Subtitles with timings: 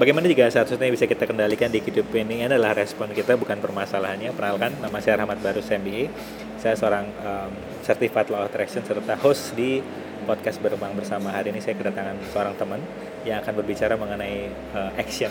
[0.00, 4.32] bagaimana jika satu-satunya bisa kita kendalikan di hidup ini adalah respon kita bukan permasalahannya.
[4.32, 6.08] Perkenalkan, nama saya Rahmat Barus MBA.
[6.56, 7.52] Saya seorang um,
[7.84, 9.84] Certified Law Attraction serta host di
[10.24, 11.36] podcast Berkembang Bersama.
[11.36, 12.80] Hari ini saya kedatangan seorang teman
[13.28, 15.28] yang akan berbicara mengenai uh, action.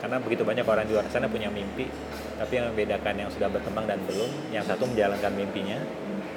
[0.00, 1.84] Karena begitu banyak orang di luar sana punya mimpi,
[2.40, 5.80] tapi yang membedakan yang sudah berkembang dan belum, yang satu menjalankan mimpinya,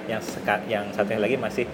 [0.08, 1.68] yang seka, yang satunya lagi masih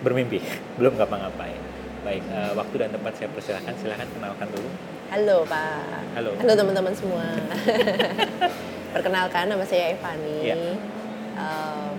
[0.00, 0.40] bermimpi,
[0.80, 1.77] belum ngapa-ngapain.
[2.06, 4.68] Baik, uh, waktu dan tempat saya persilahkan, silahkan kenalkan dulu.
[5.10, 6.14] Halo Pak.
[6.14, 6.30] Halo.
[6.38, 7.26] Halo teman-teman semua.
[8.94, 10.38] Perkenalkan nama saya Evani.
[10.46, 10.56] Iya.
[11.34, 11.98] Um,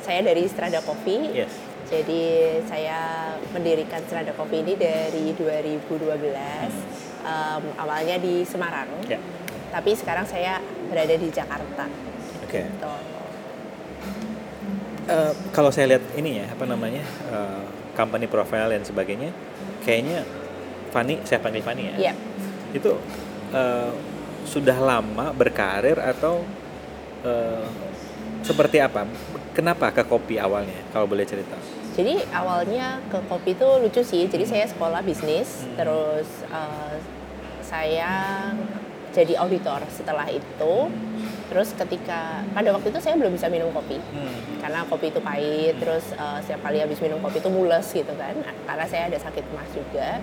[0.00, 1.44] saya dari Strada Coffee.
[1.44, 1.52] Yes.
[1.86, 5.84] Jadi saya mendirikan Strada Coffee ini dari 2012.
[7.26, 8.88] Um, awalnya di Semarang.
[9.04, 9.20] Ya.
[9.70, 11.84] Tapi sekarang saya berada di Jakarta.
[12.46, 12.62] Oke.
[12.62, 12.92] Gitu.
[15.06, 17.62] Eh, kalau saya lihat ini ya apa namanya eh,
[17.96, 19.32] company profile dan sebagainya,
[19.82, 20.22] kayaknya
[20.92, 21.94] Fani, saya panggil Fani ya.
[21.96, 22.14] Iya.
[22.76, 23.00] Itu
[23.56, 23.90] eh,
[24.44, 26.44] sudah lama berkarir atau
[27.24, 27.66] eh,
[28.44, 29.08] seperti apa?
[29.56, 30.84] Kenapa ke kopi awalnya?
[30.92, 31.56] Kalau boleh cerita.
[31.96, 34.28] Jadi awalnya ke kopi itu lucu sih.
[34.28, 36.96] Jadi saya sekolah bisnis, terus eh,
[37.64, 38.12] saya
[39.16, 40.92] jadi auditor setelah itu.
[41.46, 43.98] Terus ketika pada waktu itu saya belum bisa minum kopi
[44.58, 45.78] karena kopi itu pahit.
[45.78, 48.34] Terus eh, setiap kali habis minum kopi itu mules gitu kan.
[48.64, 50.18] Karena saya ada sakit emas juga.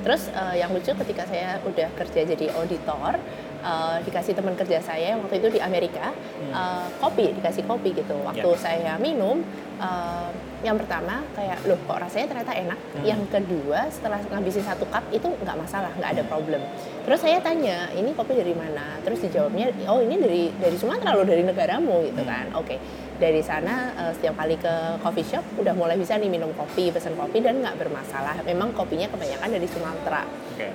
[0.00, 3.16] Terus eh, yang lucu ketika saya udah kerja jadi auditor,
[3.60, 6.12] eh, dikasih teman kerja saya yang waktu itu di Amerika
[6.44, 8.16] eh, kopi, dikasih kopi gitu.
[8.20, 8.60] Waktu Ya.
[8.60, 9.40] saya minum,
[9.80, 10.28] eh,
[10.60, 12.78] yang pertama kayak loh kok rasanya ternyata enak.
[13.00, 16.60] Yang kedua setelah ngabisin satu cup itu nggak masalah, nggak ada problem.
[17.08, 19.00] Terus saya tanya ini kopi dari mana?
[19.00, 22.52] Terus dijawabnya oh ini dari dari Sumatera loh dari negaramu gitu kan.
[22.56, 22.76] Oke
[23.20, 27.14] dari sana eh, setiap kali ke coffee shop udah mulai bisa nih minum kopi, pesan
[27.14, 28.40] kopi dan nggak bermasalah.
[28.48, 30.24] Memang kopinya kebanyakan dari Sumatera.
[30.56, 30.68] Oke.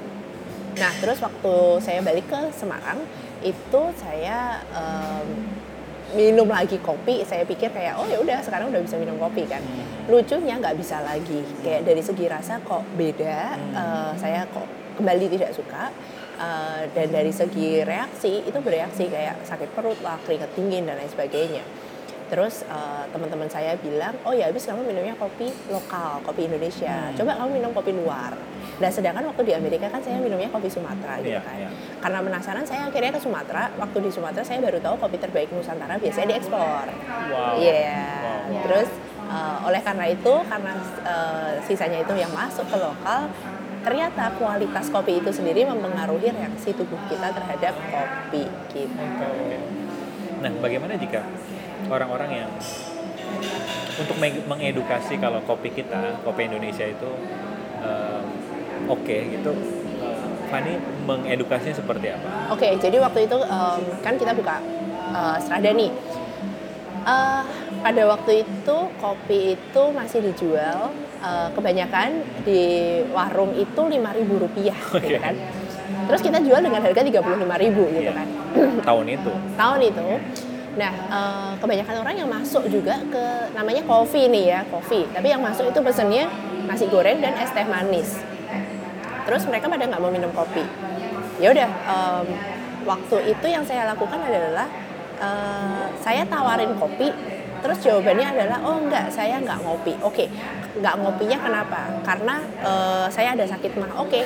[0.76, 3.00] Nah, terus waktu saya balik ke Semarang,
[3.40, 5.28] itu saya em,
[6.14, 7.26] minum lagi kopi.
[7.26, 9.64] Saya pikir kayak, oh ya udah sekarang udah bisa minum kopi kan.
[10.06, 11.42] Lucunya nggak bisa lagi.
[11.66, 13.58] Kayak dari segi rasa kok beda.
[13.74, 14.68] eh, saya kok
[15.02, 15.90] kembali tidak suka.
[16.36, 21.08] Eh, dan dari segi reaksi itu bereaksi kayak sakit perut lah, keringat dingin dan lain
[21.08, 21.64] sebagainya.
[22.26, 27.14] Terus eh, teman-teman saya bilang, oh ya habis kamu minumnya kopi lokal, kopi Indonesia.
[27.14, 28.34] Coba kamu minum kopi luar.
[28.76, 31.56] Nah sedangkan waktu di Amerika kan saya minumnya kopi Sumatera gitu Iya, kan.
[31.56, 31.70] iya.
[32.02, 33.70] Karena penasaran saya akhirnya ke Sumatera.
[33.78, 36.86] Waktu di Sumatera saya baru tahu kopi terbaik Nusantara biasanya diekspor.
[37.32, 37.62] Wow.
[37.62, 38.04] Iya.
[38.50, 38.62] Wow.
[38.68, 38.90] Terus
[39.30, 40.74] eh, oleh karena itu karena
[41.06, 43.30] eh, sisanya itu yang masuk ke lokal,
[43.86, 48.98] ternyata kualitas kopi itu sendiri mempengaruhi reaksi tubuh kita terhadap kopi gitu.
[48.98, 49.58] Oke.
[50.42, 51.22] Nah, bagaimana jika
[51.86, 52.52] orang-orang yang
[53.96, 57.10] untuk meng- mengedukasi kalau kopi kita, kopi Indonesia itu
[57.80, 58.22] eh,
[58.86, 59.52] oke gitu,
[60.00, 62.30] eh, Fani mengedukasinya seperti apa?
[62.52, 64.60] Oke, jadi waktu itu em, kan kita buka
[65.10, 65.92] eh, Strada nih.
[67.06, 67.42] Eh,
[67.80, 70.92] pada waktu itu kopi itu masih dijual
[71.22, 72.10] eh, kebanyakan
[72.44, 72.62] di
[73.10, 75.24] warung itu lima ribu rupiah, gitu Oke.
[75.24, 75.36] kan.
[76.06, 78.14] Terus kita jual dengan harga tiga puluh ribu gitu Iya.
[78.14, 78.28] kan.
[78.84, 79.32] Tahun itu.
[79.56, 80.08] Tahun itu.
[80.76, 83.24] Nah, eh, kebanyakan orang yang masuk juga ke
[83.56, 85.08] namanya kopi nih ya, kopi.
[85.08, 86.28] Tapi yang masuk itu pesennya
[86.68, 88.20] nasi goreng dan es teh manis.
[89.26, 90.62] Terus mereka pada nggak mau minum kopi.
[91.40, 92.26] Ya udah, em,
[92.84, 94.68] waktu itu yang saya lakukan adalah
[95.16, 97.08] eh, saya tawarin kopi.
[97.66, 99.98] Terus jawabannya adalah oh enggak, saya nggak ngopi.
[100.06, 100.30] Oke,
[100.78, 101.82] nggak ngopinya kenapa?
[102.06, 103.90] Karena eh, saya ada sakit mah.
[104.06, 104.22] Oke,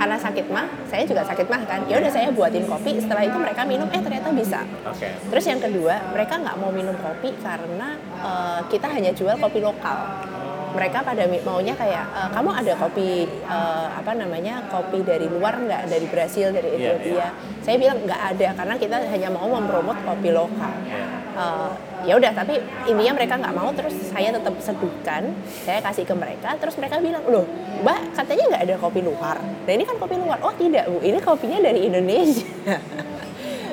[0.00, 1.84] karena sakit mah, saya juga sakit mah kan.
[1.92, 2.96] Ya udah saya buatin kopi.
[2.96, 4.64] Setelah itu mereka minum, eh ternyata bisa.
[4.88, 5.12] Oke.
[5.12, 10.24] Terus yang kedua, mereka nggak mau minum kopi karena eh, kita hanya jual kopi lokal.
[10.74, 15.84] Mereka pada maunya kayak, "Eh, kamu ada kopi eh, apa namanya kopi dari luar nggak?
[15.92, 17.28] Dari Brasil, dari Iya, Ethiopia?
[17.60, 20.72] Saya bilang nggak ada karena kita hanya mau mempromot kopi lokal.
[20.88, 21.04] Iya.
[21.36, 21.70] Eh,
[22.04, 23.68] ya udah, tapi intinya mereka nggak mau.
[23.72, 25.32] Terus saya tetap seduhkan,
[25.64, 26.54] saya kasih ke mereka.
[26.60, 27.44] Terus mereka bilang, loh,
[27.82, 29.36] mbak katanya nggak ada kopi luar.
[29.40, 30.38] Nah ini kan kopi luar.
[30.44, 32.46] Oh tidak bu, ini kopinya dari Indonesia.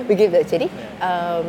[0.10, 0.68] begitu jadi
[1.00, 1.46] em,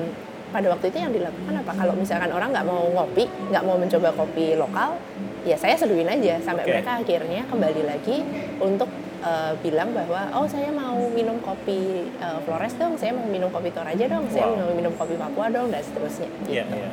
[0.53, 4.13] pada waktu itu yang dilakukan apa kalau misalkan orang nggak mau ngopi nggak mau mencoba
[4.13, 5.01] kopi lokal
[5.49, 6.71] ya saya seduhin aja sampai Oke.
[6.77, 8.17] mereka akhirnya kembali lagi
[8.61, 8.87] untuk
[9.23, 11.81] eh, bilang bahwa oh saya mau minum kopi
[12.13, 14.59] eh, Flores dong saya mau minum kopi Toraja dong saya Wow.
[14.61, 16.91] mau minum kopi Papua dong dan seterusnya Iya, gitu iya.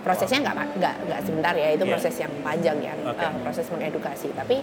[0.00, 1.92] prosesnya nggak nggak nggak sebentar ya itu Iya.
[1.92, 3.20] proses yang panjang ya Oke.
[3.20, 4.56] eh, proses mengedukasi tapi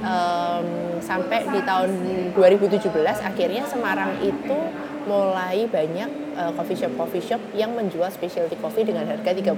[0.00, 0.66] em,
[1.00, 1.90] sampai di tahun
[2.32, 2.88] 2017
[3.20, 4.58] akhirnya Semarang itu
[5.04, 9.52] mulai banyak eh, coffee shop coffee shop yang menjual specialty coffee dengan harga 35.000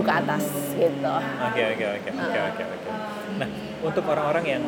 [0.00, 1.14] ke atas gitu.
[1.42, 2.90] Oke oke oke oke oke oke.
[3.36, 3.48] Nah
[3.82, 4.62] untuk orang-orang yang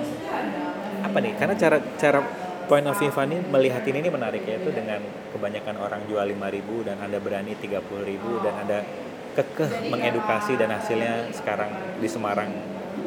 [1.08, 1.32] apa nih?
[1.40, 2.20] Karena cara cara
[2.68, 5.00] point of view Fanny melihat ini ini menarik ya itu dengan
[5.32, 8.78] kebanyakan orang jual 5000 dan Anda berani 30.000 dan Anda
[9.32, 12.52] kekeh mengedukasi dan hasilnya sekarang di Semarang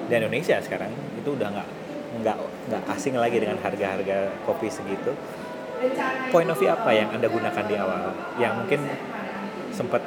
[0.10, 1.70] dan Indonesia sekarang itu udah nggak
[2.12, 2.38] nggak
[2.68, 5.14] nggak asing lagi dengan harga-harga kopi segitu.
[6.34, 8.14] Point of view apa yang anda gunakan di awal?
[8.42, 8.82] Yang mungkin
[9.72, 10.02] sempat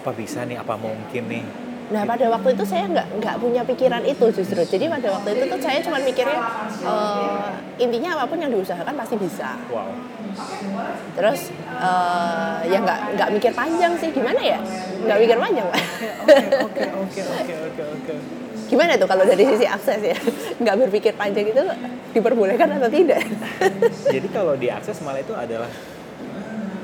[0.00, 0.56] apa bisa nih?
[0.60, 1.44] Apa mungkin nih
[1.86, 4.58] Nah pada waktu itu saya nggak nggak punya pikiran itu justru.
[4.66, 6.38] Jadi pada waktu itu tuh saya cuma mikirnya
[6.82, 9.54] uh, intinya apa pun yang diusahakan pasti bisa.
[9.70, 9.86] wow
[11.16, 14.58] Terus uh, ya nggak nggak mikir panjang sih gimana ya?
[15.06, 15.66] Nggak mikir panjang
[16.66, 18.14] oke oke oke oke oke
[18.66, 20.18] Gimana tuh kalau dari sisi akses ya?
[20.58, 21.62] Nggak berpikir panjang itu
[22.18, 23.22] diperbolehkan atau tidak?
[24.10, 25.70] jadi kalau diakses malah itu adalah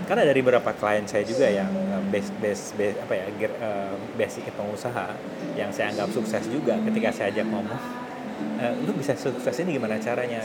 [0.07, 3.97] karena dari beberapa klien saya juga yang uh, base base base apa ya ger- uh,
[4.21, 5.17] basic pengusaha
[5.57, 7.81] yang saya anggap sukses juga ketika saya ajak ngomong
[8.61, 10.45] "Eh, lu bisa sukses ini gimana caranya?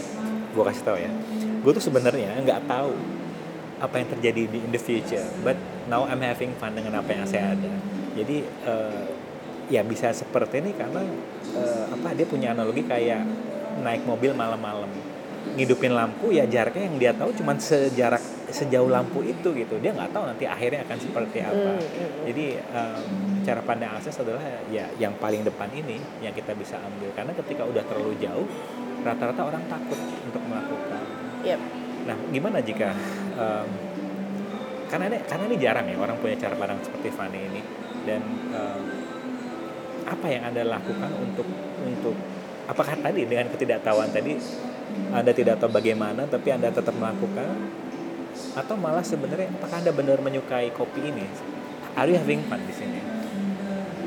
[0.55, 1.11] Gue kasih tahu ya
[1.67, 2.95] gue tuh sebenarnya nggak tahu
[3.83, 5.59] apa yang terjadi di in the future but
[5.91, 7.71] now I'm having fun dengan apa yang saya ada.
[8.15, 9.03] Jadi uh,
[9.67, 11.03] ya bisa seperti ini karena
[11.59, 13.27] uh, apa dia punya analogi kayak
[13.83, 14.89] naik mobil malam-malam.
[15.59, 19.75] Ngidupin lampu ya jaraknya yang dia tahu cuma sejarak sejauh lampu itu gitu.
[19.83, 21.71] Dia nggak tahu nanti akhirnya akan seperti apa.
[21.77, 22.23] Hmm.
[22.27, 23.03] jadi um,
[23.43, 27.11] cara pandang akses adalah ya yang paling depan ini yang kita bisa ambil.
[27.11, 28.47] Karena ketika udah terlalu jauh
[29.03, 31.03] rata-rata orang takut untuk melakukan.
[31.45, 31.61] Yep.
[32.07, 32.95] nah gimana jika
[33.35, 33.67] um,
[34.87, 37.61] karena ini karena ini jarang ya orang punya cara pandang seperti Fanny ini.
[38.07, 38.23] Dan
[38.55, 38.83] um,
[40.07, 41.47] apa yang anda lakukan untuk
[41.83, 42.15] untuk
[42.67, 44.39] apakah tadi dengan ketidaktahuan tadi
[45.11, 47.47] anda tidak tahu bagaimana tapi anda tetap melakukan
[48.53, 51.25] atau malah sebenarnya apakah anda benar menyukai kopi ini?
[51.93, 52.99] Are you having fun di sini?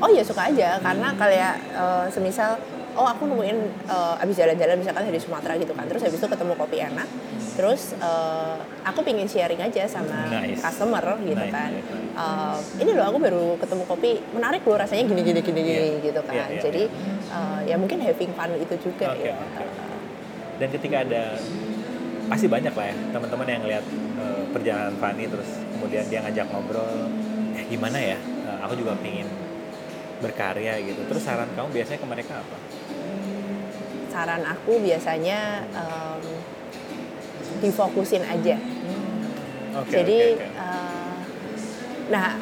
[0.01, 0.79] Oh ya suka aja.
[0.79, 2.57] Karena kayak eh, semisal
[2.91, 3.57] oh aku nemuin
[3.87, 7.07] eh, abis jalan-jalan misalkan dari Sumatera gitu kan terus habis itu ketemu kopi enak.
[7.53, 10.59] Terus eh, aku pingin sharing aja sama Nice.
[10.59, 11.69] customer gitu Nice, kan.
[11.71, 11.87] nice.
[12.11, 16.03] Eh, ini loh aku baru ketemu kopi menarik loh rasanya gini gini gini gini Iya.
[16.03, 16.33] gitu kan.
[16.35, 16.83] Iya, iya, jadi
[17.31, 19.35] eh, ya mungkin having fun itu juga Oke, ya.
[20.57, 21.23] dan ketika ada
[22.31, 23.85] pasti banyak lah ya teman-teman yang lihat
[24.17, 27.11] eh, perjalanan Fanny terus kemudian dia ngajak ngobrol
[27.53, 29.29] eh gimana ya Eh, aku juga pengen
[30.17, 32.57] berkarya gitu terus saran kamu biasanya ke mereka apa
[34.09, 36.21] saran aku biasanya em,
[37.61, 38.57] difokusin aja
[39.71, 40.47] Oke, Jadi, oke, oke.
[40.51, 41.15] eh,
[42.11, 42.35] nah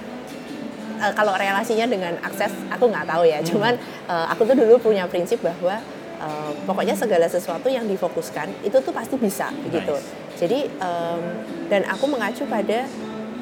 [0.98, 3.38] eh, kalau relasinya dengan akses aku nggak tahu ya.
[3.38, 3.46] Hmm.
[3.46, 3.74] Cuman
[4.10, 5.78] eh, aku tuh dulu punya prinsip bahwa
[6.20, 9.96] eh, pokoknya segala sesuatu yang difokuskan itu tuh pasti bisa gitu.
[10.40, 11.22] Jadi em,
[11.68, 12.88] dan aku mengacu pada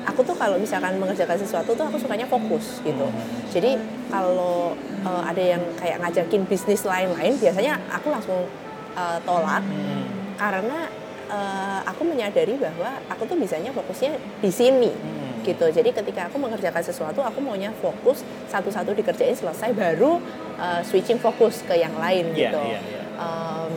[0.08, 3.06] aku tuh kalau misalkan mengerjakan sesuatu tuh aku sukanya fokus gitu.
[3.06, 3.22] Hmm.
[3.52, 3.76] Jadi
[4.08, 8.48] kalau eh, ada yang kayak ngajakin bisnis lain-lain, biasanya aku langsung
[8.96, 10.06] eh, tolak Hmm,
[10.40, 10.88] karena
[11.28, 15.27] eh, aku menyadari bahwa aku tuh bisanya fokusnya di sini hmm.
[15.48, 15.66] Gitu.
[15.66, 20.20] Jadi ketika aku mengerjakan sesuatu aku maunya fokus satu-satu dikerjain selesai baru
[20.56, 22.62] eh, switching fokus ke yang lain Iya, gitu.
[22.62, 23.04] iya, iya.
[23.18, 23.74] Em,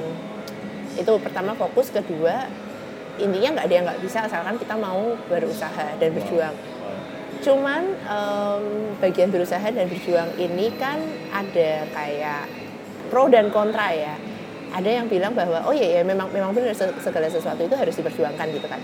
[0.99, 2.50] itu pertama fokus kedua
[3.17, 6.56] intinya nggak ada yang nggak bisa asalkan kita mau berusaha dan berjuang.
[7.40, 8.62] cuman em,
[9.00, 11.00] bagian berusaha dan berjuang ini kan
[11.32, 12.44] ada kayak
[13.08, 14.12] pro dan kontra ya.
[14.70, 17.90] Ada yang bilang bahwa oh iya ya memang memang benar se- segala sesuatu itu harus
[17.90, 18.78] diperjuangkan gitu kan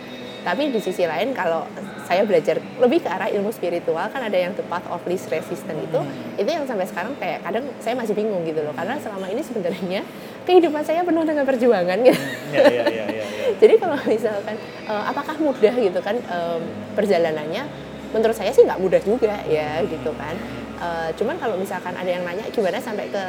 [0.47, 1.67] tapi di sisi lain kalau
[2.07, 5.83] saya belajar lebih ke arah ilmu spiritual kan ada yang the path of least resistance
[5.83, 6.39] itu Hmm.
[6.39, 8.71] itu yang sampai sekarang kayak kadang saya masih bingung gitu loh.
[8.79, 10.07] Karena selama ini sebenarnya
[10.47, 12.23] kehidupan saya penuh dengan perjuangan gitu.
[12.55, 13.27] Ya ya ya ya, ya.
[13.61, 14.55] jadi kalau misalkan
[14.87, 16.15] eh, apakah mudah gitu kan
[16.95, 17.67] perjalanannya?
[18.15, 20.39] Menurut saya sih nggak mudah juga ya gitu kan.
[20.77, 23.25] Eh, cuman kalau misalkan ada yang nanya gimana sampai ke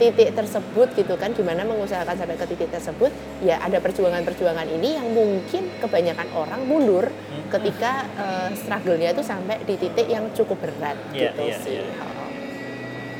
[0.00, 3.12] titik tersebut gitu kan gimana mengusahakan sampai ke titik tersebut
[3.44, 7.12] ya ada perjuangan-perjuangan ini yang mungkin kebanyakan orang mundur
[7.52, 11.92] ketika eh, struggle-nya itu sampai di titik yang cukup berat Iya, gitu iya, sih iya.
[12.00, 12.30] Oh.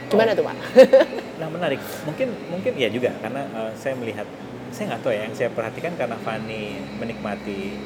[0.08, 0.56] gimana tuh pak
[1.40, 4.28] Nah menarik, mungkin mungkin ya juga karena eh, saya melihat,
[4.68, 7.80] saya nggak tahu ya yang saya perhatikan karena Fani menikmati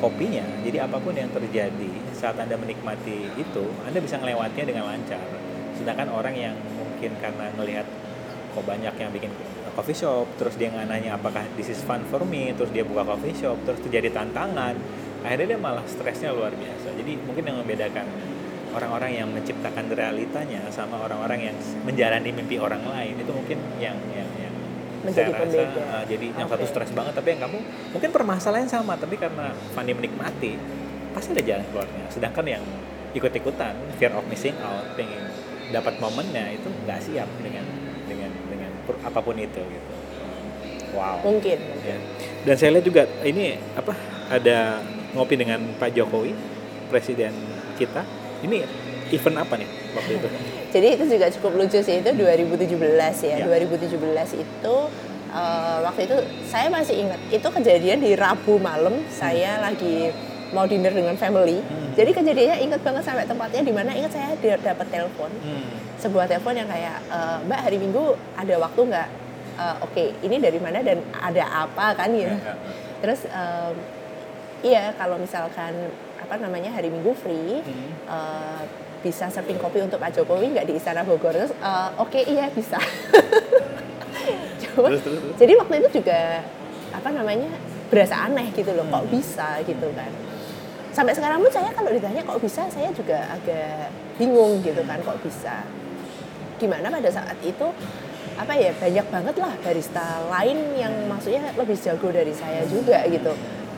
[0.00, 5.20] kopinya, jadi apa pun yang terjadi saat anda menikmati itu, anda bisa melewatinya dengan lancar.
[5.76, 7.86] Sedangkan orang yang mungkin karena melihat
[8.56, 9.30] kok banyak yang bikin
[9.76, 13.04] coffee shop, terus dia nggak nanya apakah this is fun for me, terus dia buka
[13.04, 14.72] coffee shop, terus terjadi tantangan,
[15.20, 16.96] akhirnya dia malah stresnya luar biasa.
[16.96, 18.08] Jadi mungkin yang membedakan
[18.76, 21.56] orang-orang yang menciptakan realitanya sama orang-orang yang
[21.88, 24.54] menjalani mimpi orang lain itu mungkin yang yang yang
[25.00, 25.82] Menjadi saya rasa pembeda.
[25.86, 27.58] uh, jadi yang satu stres banget tapi yang kamu
[27.96, 30.58] mungkin permasalahan sama tapi karena Fanny menikmati
[31.16, 32.64] pasti ada jalan keluarnya sedangkan yang
[33.16, 35.24] ikut-ikutan fear of missing out pengen
[35.70, 37.64] dapat momennya itu nggak siap dengan
[38.06, 38.70] dengan dengan
[39.02, 39.92] apa pun itu gitu
[40.96, 41.20] Wow.
[41.28, 41.98] mungkin Ya.
[42.46, 43.92] Dan saya lihat juga ini apa
[44.32, 44.80] ada
[45.12, 46.32] ngopi dengan Pak Jokowi,
[46.88, 47.34] presiden
[47.76, 48.06] kita.
[48.42, 48.64] Ini
[49.12, 50.28] event apa nih waktu itu?
[50.74, 53.36] Jadi itu juga cukup lucu sih itu 2017 ya.
[53.42, 53.46] Ya.
[53.46, 53.92] 2017
[54.40, 54.74] itu
[55.34, 56.16] eh, waktu itu
[56.48, 60.14] saya masih ingat itu kejadian di Rabu malam saya lagi
[60.50, 61.58] mau dinner dengan family.
[61.58, 61.90] Hmm.
[61.92, 65.30] Jadi kejadiannya ingat banget sampai tempatnya di mana ingat saya dapat telepon.
[65.96, 69.08] Sebuah telepon yang kayak "Eh, Mbak hari Minggu ada waktu nggak?
[69.56, 72.28] Eh, Oke, ini dari mana dan ada apa kan gitu.
[72.28, 72.54] Ya, ya.
[72.98, 73.74] Terus em,
[74.62, 75.72] iya kalau misalkan
[76.16, 77.88] apa namanya hari Minggu free Hmm.
[78.06, 78.62] eh,
[79.00, 81.32] bisa serving kopi untuk Pak Jokowi nggak di Istana Bogor?
[81.32, 82.76] Terus eh, oke iya bisa.
[84.58, 85.34] Cuma, Terus, terus, terus.
[85.36, 86.42] jadi waktu itu juga
[86.90, 87.48] apa namanya
[87.86, 89.12] berasa aneh gitu loh, kok Hmm.
[89.12, 90.10] bisa gitu kan.
[90.96, 95.20] Sampai sekarang pun saya kalau ditanya kok bisa, saya juga agak bingung gitu kan, kok
[95.20, 95.60] bisa.
[96.56, 97.68] Di mana pada saat itu
[98.36, 103.28] apa ya banyak banget lah barista lain yang maksudnya lebih jago dari saya juga gitu.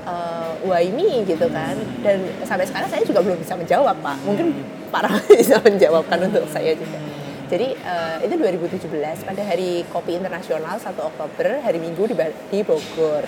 [0.06, 1.74] Eh, why me gitu kan.
[2.06, 4.16] Dan sampai sekarang saya juga belum bisa menjawab pak.
[4.22, 4.54] Mungkin
[4.94, 7.02] Rahmat bisa menjawabkan untuk saya juga.
[7.50, 12.14] Jadi eh, itu 2017 pada hari kopi internasional 1 Oktober hari Minggu di,
[12.54, 13.26] di Bogor.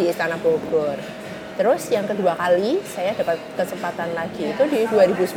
[0.00, 1.21] Di Istana Bogor
[1.54, 5.36] terus yang kedua kali saya dapat kesempatan lagi itu di 2019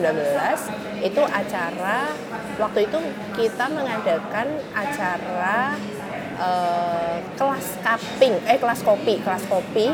[1.03, 2.15] itu acara
[2.55, 2.97] waktu itu
[3.35, 5.75] kita mengadakan acara
[6.39, 9.91] eh, kelas cupping, eh kelas kopi, kelas kopi.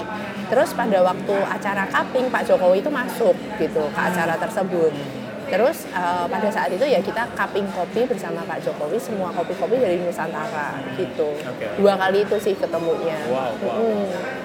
[0.51, 4.91] Terus pada waktu acara cupping Pak Jokowi itu masuk gitu ke acara tersebut.
[5.51, 9.97] Terus eh, pada saat itu ya kita cupping kopi bersama Pak Jokowi semua kopi-kopi dari
[9.99, 11.33] Nusantara gitu.
[11.33, 11.65] Oke.
[11.79, 13.19] Dua kali itu sih ketemunya.
[13.31, 13.79] Wow, wow.
[13.79, 14.40] Mm.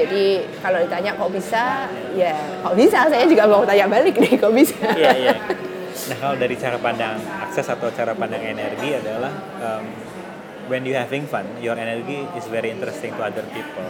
[0.00, 0.24] Jadi
[0.64, 1.84] kalau ditanya kok bisa,
[2.16, 2.32] ya
[2.64, 3.04] kok bisa.
[3.12, 4.88] Saya juga mau tanya balik nih kok bisa.
[4.96, 5.36] Iya, iya.
[6.00, 9.30] Nah, kalau dari cara pandang akses atau cara pandang energi adalah
[9.62, 9.84] um,
[10.66, 13.84] when you having fun, your energy is very interesting to other people.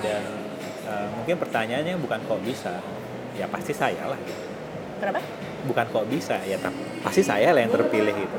[0.00, 0.22] Dan
[0.88, 2.80] uh, mungkin pertanyaannya bukan kok bisa,
[3.36, 4.16] ya pasti saya lah.
[4.22, 4.44] Gitu.
[5.02, 5.20] Kenapa?
[5.66, 8.36] Bukan kok bisa, ya tapi pasti saya lah yang terpilih gitu.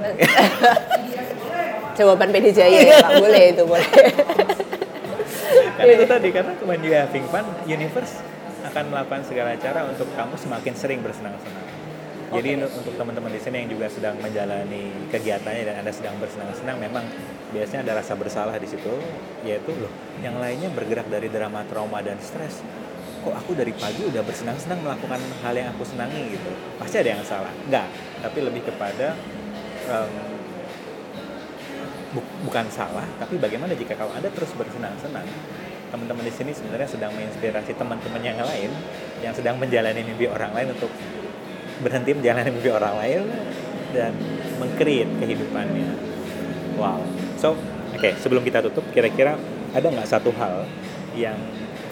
[2.02, 3.90] Jawaban PD Jaya ya Pak, boleh itu boleh.
[5.78, 8.22] karena itu tadi karena when you having fun, universe
[8.64, 11.68] akan melakukan segala cara untuk kamu semakin sering bersenang-senang.
[12.34, 12.66] Jadi Oke.
[12.66, 17.06] untuk- teman-teman di sini yang juga sedang menjalani kegiatannya dan anda sedang bersenang-senang, memang
[17.54, 18.90] biasanya ada rasa bersalah di situ,
[19.46, 19.92] yaitu loh,
[20.26, 22.66] yang lainnya bergerak dari drama, trauma dan stres.
[23.22, 26.50] Kok aku dari pagi udah bersenang-senang melakukan hal yang aku senangi gitu?
[26.82, 27.54] Pasti ada yang salah.
[27.70, 27.88] Enggak,
[28.26, 29.14] tapi lebih kepada
[29.88, 30.12] em,
[32.14, 35.26] bu- bukan salah, tapi bagaimana jika kalau Anda terus bersenang-senang,
[35.90, 38.70] teman-teman di sini sebenarnya sedang menginspirasi teman-teman yang lain
[39.22, 40.90] yang sedang menjalani mimpi orang lain untuk
[41.82, 43.22] berhenti menjalani mimpi orang lain
[43.94, 44.14] dan
[44.58, 45.90] mengcreate kehidupannya.
[46.82, 47.02] Wow.
[47.38, 47.54] So,
[47.94, 49.38] oke, sebelum kita tutup, kira-kira
[49.74, 50.66] ada nggak satu hal
[51.14, 51.38] yang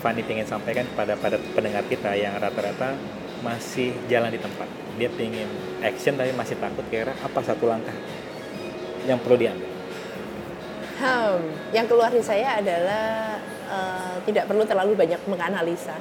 [0.02, 2.98] Fanny ingin sampaikan kepada pada pendengar kita yang rata-rata
[3.46, 4.66] masih jalan di tempat.
[4.98, 5.46] Dia ingin
[5.86, 7.94] action tapi masih takut kira apa satu langkah
[9.06, 9.71] yang perlu diambil.
[11.00, 11.40] Hmm,
[11.72, 13.38] yang keluar di saya adalah
[13.70, 15.96] eh, tidak perlu terlalu banyak menganalisa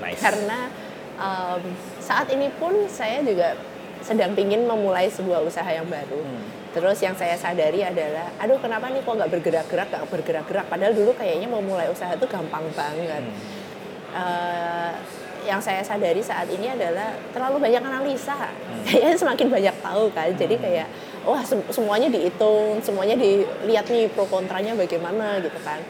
[0.00, 0.20] Nice.
[0.20, 0.68] karena
[1.16, 1.62] em,
[2.00, 3.56] saat ini pun saya juga
[4.04, 6.20] sedang ingin memulai sebuah usaha yang baru.
[6.22, 6.44] Hmm.
[6.76, 10.66] Terus yang saya sadari adalah, aduh kenapa nih kok nggak bergerak-gerak, nggak bergerak-gerak.
[10.68, 13.24] Padahal dulu kayaknya mau mulai usaha itu gampang banget.
[13.24, 13.36] Hmm.
[14.12, 14.92] Eh,
[15.46, 18.34] yang saya sadari saat ini adalah terlalu banyak analisa.
[18.86, 20.30] Kayaknya semakin banyak tahu kan.
[20.34, 20.88] Jadi kayak
[21.26, 25.82] wah sem- semuanya dihitung, semuanya dilihat nih pro kontranya bagaimana gitu kan.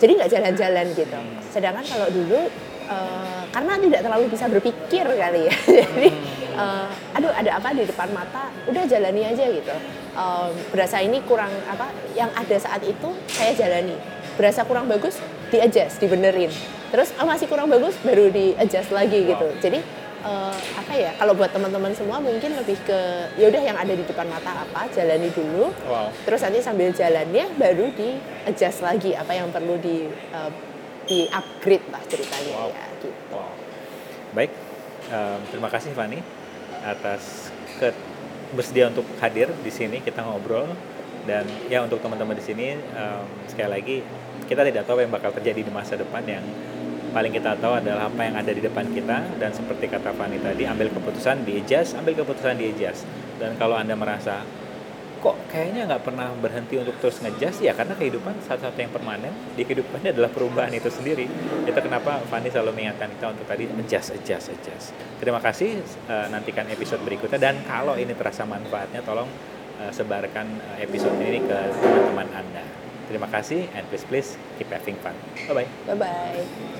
[0.00, 1.18] Jadi nggak jalan-jalan gitu.
[1.50, 2.48] Sedangkan kalau dulu
[2.88, 5.56] eh, karena tidak terlalu bisa berpikir kali ya.
[5.92, 6.08] Jadi
[6.54, 6.86] eh,
[7.18, 9.74] aduh ada apa di depan mata, udah jalani aja gitu.
[10.16, 13.98] Eh, berasa ini kurang apa yang ada saat itu saya jalani.
[14.38, 15.20] Berasa kurang bagus,
[15.52, 16.48] di adjust, dibenerin.
[16.90, 19.46] Terus oh, masih kurang bagus, baru di adjust lagi gitu.
[19.60, 21.10] Jadi eh, apa ya?
[21.16, 23.00] Kalau buat teman-teman semua mungkin lebih ke
[23.40, 25.72] ya udah yang ada di depan mata apa, jalani dulu.
[25.88, 26.12] Wow.
[26.24, 30.52] Terus nanti sambil jalannya baru di adjust lagi apa yang perlu di eh,
[31.10, 32.70] di upgrade lah ceritanya Wow.
[32.70, 33.08] ya gitu.
[33.34, 33.52] Wow.
[34.30, 34.52] Baik,
[35.10, 36.22] em, terima kasih Fani
[36.86, 37.50] atas
[37.82, 37.90] ke
[38.54, 40.70] bersedia untuk hadir di sini kita ngobrol
[41.26, 43.96] dan ya untuk teman-teman di sini em, sekali lagi
[44.46, 46.44] kita tidak tahu apa yang bakal terjadi di masa depan yang
[47.10, 49.38] paling kita tahu adalah apa yang ada di depan kita.
[49.38, 53.04] Dan seperti kata Fani tadi ambil keputusan di adjust, ambil keputusan di adjust
[53.40, 54.44] dan kalau anda merasa
[55.20, 59.68] kok kayaknya nggak pernah berhenti untuk terus ngejas ya karena kehidupan satu-satu yang permanen di
[59.68, 61.28] kehidupannya adalah perubahan itu sendiri.
[61.68, 64.86] Itu kenapa Fanny selalu mengingatkan kita untuk tadi adjust adjust adjust
[65.20, 67.36] terima kasih eh, nantikan episode berikutnya.
[67.36, 69.28] Dan kalau ini terasa manfaatnya tolong
[69.84, 70.46] eh, sebarkan
[70.80, 72.64] eh, episode ini ke teman-teman anda.
[73.04, 75.12] Terima kasih and please please keep having fun.
[75.52, 75.68] Bye bye.
[75.84, 76.79] Bye bye.